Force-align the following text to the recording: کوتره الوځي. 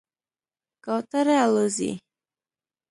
کوتره 0.83 1.35
الوځي. 1.45 1.91